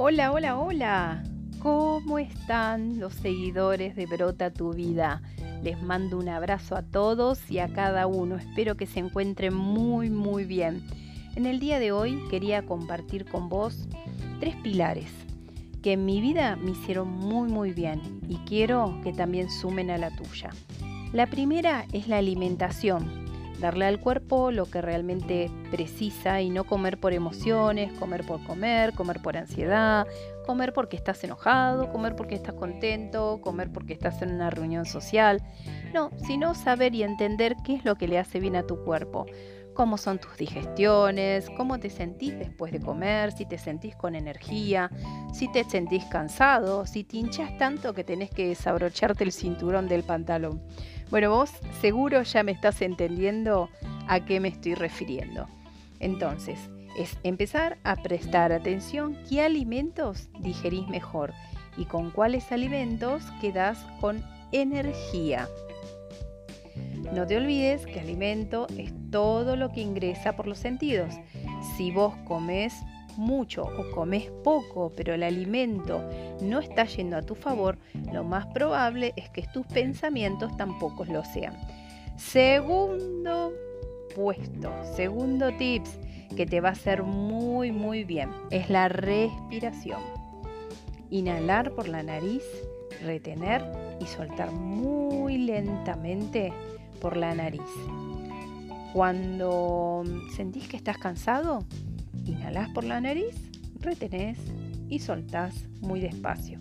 Hola, 0.00 0.30
hola, 0.30 0.56
hola. 0.56 1.24
¿Cómo 1.58 2.20
están 2.20 3.00
los 3.00 3.14
seguidores 3.14 3.96
de 3.96 4.06
Brota 4.06 4.52
tu 4.52 4.72
vida? 4.72 5.22
Les 5.64 5.82
mando 5.82 6.18
un 6.18 6.28
abrazo 6.28 6.76
a 6.76 6.82
todos 6.82 7.50
y 7.50 7.58
a 7.58 7.66
cada 7.66 8.06
uno. 8.06 8.36
Espero 8.36 8.76
que 8.76 8.86
se 8.86 9.00
encuentren 9.00 9.54
muy, 9.54 10.08
muy 10.08 10.44
bien. 10.44 10.84
En 11.34 11.46
el 11.46 11.58
día 11.58 11.80
de 11.80 11.90
hoy 11.90 12.22
quería 12.30 12.64
compartir 12.64 13.24
con 13.24 13.48
vos 13.48 13.88
tres 14.38 14.54
pilares 14.62 15.10
que 15.82 15.94
en 15.94 16.04
mi 16.04 16.20
vida 16.20 16.54
me 16.54 16.70
hicieron 16.70 17.08
muy, 17.08 17.48
muy 17.48 17.72
bien 17.72 18.20
y 18.28 18.36
quiero 18.46 19.00
que 19.02 19.12
también 19.12 19.50
sumen 19.50 19.90
a 19.90 19.98
la 19.98 20.10
tuya. 20.10 20.50
La 21.12 21.26
primera 21.26 21.86
es 21.92 22.06
la 22.06 22.18
alimentación 22.18 23.27
darle 23.60 23.86
al 23.86 24.00
cuerpo 24.00 24.50
lo 24.50 24.66
que 24.66 24.80
realmente 24.80 25.50
precisa 25.70 26.40
y 26.40 26.50
no 26.50 26.64
comer 26.64 26.98
por 26.98 27.12
emociones, 27.12 27.92
comer 27.98 28.24
por 28.26 28.42
comer, 28.44 28.94
comer 28.94 29.20
por 29.20 29.36
ansiedad, 29.36 30.06
comer 30.46 30.72
porque 30.72 30.96
estás 30.96 31.22
enojado, 31.24 31.90
comer 31.92 32.16
porque 32.16 32.34
estás 32.34 32.54
contento, 32.54 33.40
comer 33.42 33.70
porque 33.72 33.92
estás 33.92 34.22
en 34.22 34.34
una 34.34 34.50
reunión 34.50 34.86
social. 34.86 35.42
No, 35.92 36.10
sino 36.26 36.54
saber 36.54 36.94
y 36.94 37.02
entender 37.02 37.56
qué 37.64 37.74
es 37.74 37.84
lo 37.84 37.96
que 37.96 38.08
le 38.08 38.18
hace 38.18 38.40
bien 38.40 38.56
a 38.56 38.66
tu 38.66 38.82
cuerpo 38.84 39.26
cómo 39.78 39.96
son 39.96 40.18
tus 40.18 40.36
digestiones, 40.36 41.48
cómo 41.50 41.78
te 41.78 41.88
sentís 41.88 42.36
después 42.36 42.72
de 42.72 42.80
comer, 42.80 43.30
si 43.30 43.46
te 43.46 43.58
sentís 43.58 43.94
con 43.94 44.16
energía, 44.16 44.90
si 45.32 45.46
te 45.52 45.62
sentís 45.62 46.04
cansado, 46.06 46.84
si 46.84 47.04
te 47.04 47.18
hinchas 47.18 47.56
tanto 47.58 47.94
que 47.94 48.02
tenés 48.02 48.28
que 48.30 48.48
desabrocharte 48.48 49.22
el 49.22 49.30
cinturón 49.30 49.86
del 49.86 50.02
pantalón. 50.02 50.60
Bueno, 51.10 51.30
vos 51.30 51.52
seguro 51.80 52.22
ya 52.22 52.42
me 52.42 52.50
estás 52.50 52.82
entendiendo 52.82 53.68
a 54.08 54.24
qué 54.24 54.40
me 54.40 54.48
estoy 54.48 54.74
refiriendo. 54.74 55.46
Entonces, 56.00 56.58
es 56.98 57.16
empezar 57.22 57.78
a 57.84 57.94
prestar 57.94 58.50
atención 58.50 59.16
qué 59.28 59.42
alimentos 59.42 60.28
digerís 60.40 60.88
mejor 60.88 61.32
y 61.76 61.84
con 61.84 62.10
cuáles 62.10 62.50
alimentos 62.50 63.22
quedás 63.40 63.78
con 64.00 64.24
energía. 64.50 65.48
No 67.12 67.26
te 67.26 67.36
olvides 67.36 67.86
que 67.86 68.00
alimento 68.00 68.66
es 68.76 68.92
todo 69.10 69.56
lo 69.56 69.70
que 69.70 69.80
ingresa 69.80 70.36
por 70.36 70.46
los 70.46 70.58
sentidos. 70.58 71.14
Si 71.76 71.90
vos 71.90 72.14
comes 72.26 72.74
mucho 73.16 73.62
o 73.62 73.90
comes 73.94 74.30
poco, 74.44 74.92
pero 74.96 75.14
el 75.14 75.22
alimento 75.22 76.02
no 76.40 76.60
está 76.60 76.84
yendo 76.84 77.16
a 77.16 77.22
tu 77.22 77.34
favor, 77.34 77.78
lo 78.12 78.24
más 78.24 78.46
probable 78.46 79.12
es 79.16 79.28
que 79.30 79.42
tus 79.52 79.66
pensamientos 79.66 80.56
tampoco 80.56 81.04
lo 81.04 81.24
sean. 81.24 81.56
Segundo 82.16 83.52
puesto, 84.14 84.72
segundo 84.94 85.52
tips 85.56 85.98
que 86.36 86.46
te 86.46 86.60
va 86.60 86.70
a 86.70 86.72
hacer 86.72 87.02
muy 87.02 87.72
muy 87.72 88.04
bien 88.04 88.30
es 88.50 88.70
la 88.70 88.88
respiración. 88.88 90.00
Inhalar 91.10 91.72
por 91.72 91.88
la 91.88 92.02
nariz, 92.02 92.44
retener 93.02 93.64
y 94.00 94.06
soltar 94.06 94.52
muy 94.52 95.38
lentamente 95.38 96.52
por 97.00 97.16
la 97.16 97.34
nariz. 97.34 97.62
Cuando 98.92 100.02
sentís 100.34 100.68
que 100.68 100.76
estás 100.76 100.98
cansado, 100.98 101.64
inhalás 102.24 102.68
por 102.70 102.84
la 102.84 103.00
nariz, 103.00 103.34
retenés 103.80 104.38
y 104.88 104.98
soltás 105.00 105.54
muy 105.80 106.00
despacio. 106.00 106.58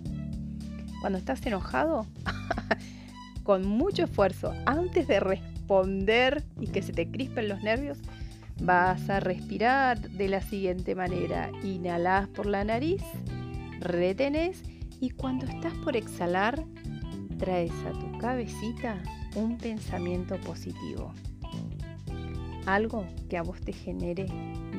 Cuando 1.02 1.20
estás 1.20 1.46
enojado, 1.46 2.06
con 3.44 3.68
mucho 3.68 4.04
esfuerzo, 4.04 4.54
antes 4.66 5.08
de 5.08 5.20
responder 5.20 6.44
y 6.60 6.68
que 6.68 6.82
se 6.82 6.92
te 6.92 7.10
crispen 7.10 7.48
los 7.48 7.62
nervios, 7.64 8.00
vas 8.62 9.10
a 9.10 9.20
respirar 9.20 10.00
de 10.00 10.28
la 10.28 10.42
siguiente 10.42 10.96
manera. 10.96 11.52
Inhalás 11.64 12.28
por 12.28 12.46
la 12.46 12.64
nariz, 12.64 13.04
retenés 13.80 14.64
y 15.00 15.12
cuando 15.12 15.46
estás 15.46 15.74
por 15.84 15.96
exhalar, 15.96 16.64
traes 17.38 17.72
a 17.86 17.92
tu 17.92 18.18
cabecita 18.18 19.02
un 19.36 19.58
pensamiento 19.58 20.36
positivo. 20.38 21.14
Algo 22.66 23.06
que 23.30 23.38
a 23.38 23.44
vos 23.44 23.62
te 23.62 23.72
genere 23.72 24.26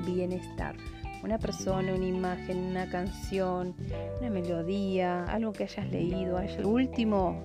bienestar. 0.06 0.76
Una 1.22 1.38
persona, 1.38 1.94
una 1.94 2.06
imagen, 2.06 2.58
una 2.58 2.88
canción, 2.88 3.74
una 4.20 4.30
melodía, 4.30 5.24
algo 5.24 5.52
que 5.52 5.64
hayas 5.64 5.90
leído. 5.90 6.38
El 6.38 6.64
último, 6.64 7.42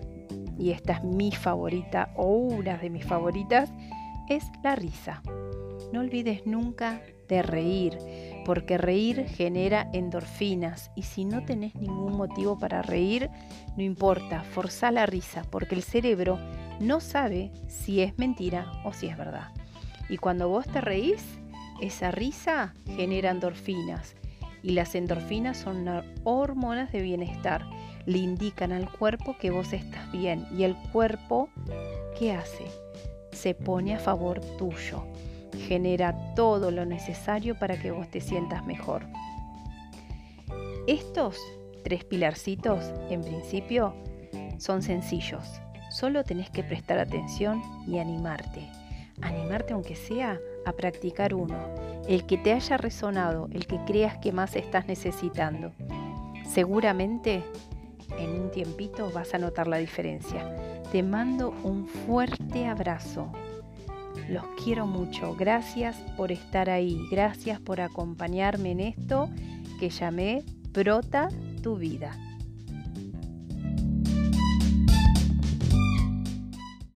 y 0.59 0.72
esta 0.72 0.94
es 0.94 1.03
mi 1.03 1.31
favorita 1.31 2.12
o 2.16 2.35
una 2.35 2.78
de 2.78 2.90
mis 2.90 3.06
favoritas, 3.06 3.72
es 4.29 4.44
la 4.63 4.75
risa. 4.75 5.22
No 5.91 6.02
olvides 6.02 6.46
nunca 6.46 7.02
de 7.28 7.41
reír, 7.41 7.97
porque 8.44 8.78
reír 8.78 9.26
genera 9.28 9.90
endorfinas 9.94 10.92
y 10.96 11.04
si 11.04 11.26
no 11.26 11.44
tenés 11.44 11.76
ningún 11.76 12.18
motivo 12.18 12.58
para 12.58 12.81
reír, 12.81 13.30
no 13.78 13.84
importa, 13.84 14.44
forza 14.44 14.92
la 14.92 15.06
risa, 15.06 15.44
porque 15.50 15.76
el 15.76 15.84
cerebro 15.84 16.40
no 16.80 17.00
sabe 17.00 17.52
si 17.68 18.02
es 18.02 18.18
mentira 18.18 18.72
o 18.84 18.94
si 18.94 19.08
es 19.08 19.18
verdad. 19.18 19.50
Y 20.09 20.18
cuando 20.18 20.50
vos 20.50 20.68
te 20.68 20.82
reís, 20.82 21.24
esa 21.82 22.12
risa 22.12 22.74
genera 22.96 23.32
endorfinas 23.32 24.16
y 24.62 24.72
las 24.72 24.96
endorfinas 24.96 25.58
son 25.58 25.88
hormonas 26.24 26.92
de 26.92 27.02
bienestar. 27.02 27.66
Le 28.06 28.18
indican 28.18 28.72
al 28.72 28.90
cuerpo 28.90 29.38
que 29.38 29.52
vos 29.52 29.74
estás 29.74 30.12
bien 30.12 30.46
y 30.58 30.64
el 30.64 30.76
cuerpo, 30.92 31.50
¿qué 32.18 32.32
hace? 32.32 32.66
Se 33.32 33.53
pone 33.53 33.94
a 33.94 34.00
favor 34.00 34.40
tuyo. 34.58 35.06
Genera 35.68 36.34
todo 36.36 36.72
lo 36.72 36.86
necesario 36.86 37.58
para 37.58 37.80
que 37.80 37.91
vos 37.91 38.09
te 38.09 38.22
sientas 38.22 38.66
mejor. 38.66 39.06
Estos 40.88 41.38
tres 41.84 42.03
pilarcitos, 42.03 42.91
en 43.09 43.22
principio, 43.22 43.94
son 44.58 44.81
sencillos 44.81 45.62
Solo 45.94 46.24
tenés 46.24 46.50
que 46.50 46.64
prestar 46.64 46.97
atención 46.97 47.62
y 47.86 48.00
animarte. 48.00 48.68
Animarte 49.22 49.74
aunque 49.74 49.96
sea 49.96 50.40
a 50.66 50.72
practicar 50.72 51.36
uno, 51.36 51.56
el 52.08 52.25
que 52.25 52.35
te 52.35 52.52
haya 52.52 52.78
resonado, 52.78 53.47
el 53.53 53.68
que 53.68 53.78
creas 53.85 54.18
que 54.18 54.31
más 54.31 54.56
estás 54.56 54.88
necesitando. 54.88 55.72
Seguramente 56.50 57.44
en 58.18 58.41
un 58.41 58.50
tiempito 58.50 59.12
vas 59.12 59.35
a 59.35 59.38
notar 59.38 59.68
la 59.68 59.78
diferencia. 59.78 60.81
Te 60.91 61.03
mando 61.03 61.53
un 61.64 61.85
fuerte 61.85 62.66
abrazo. 62.66 63.31
Los 64.29 64.44
quiero 64.63 64.88
mucho. 64.88 65.35
Gracias 65.35 65.96
por 66.18 66.31
estar 66.31 66.69
ahí. 66.69 67.07
Gracias 67.12 67.59
por 67.59 67.81
acompañarme 67.81 68.72
en 68.72 68.79
esto 68.79 69.29
que 69.79 69.90
llamé 69.90 70.44
Brota 70.72 71.29
tu 71.62 71.78
vida. 71.78 72.12